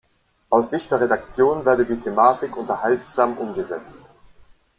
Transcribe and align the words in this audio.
Aus 0.49 0.71
Sicht 0.71 0.89
der 0.89 1.01
Redaktion 1.01 1.63
werde 1.63 1.85
die 1.85 1.99
Thematik 1.99 2.57
„unterhaltsam 2.57 3.37
umgesetzt“. 3.37 4.09